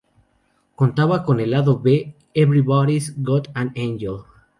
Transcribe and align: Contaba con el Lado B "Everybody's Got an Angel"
Contaba 0.73 1.23
con 1.23 1.39
el 1.41 1.51
Lado 1.51 1.79
B 1.79 2.15
"Everybody's 2.33 3.21
Got 3.21 3.49
an 3.53 3.71
Angel" 3.77 4.23